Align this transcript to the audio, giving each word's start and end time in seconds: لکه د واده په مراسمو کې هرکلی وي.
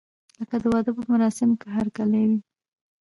لکه 0.39 0.55
د 0.61 0.63
واده 0.71 0.91
په 0.97 1.03
مراسمو 1.11 1.59
کې 1.61 1.67
هرکلی 1.77 2.23
وي. 2.29 2.39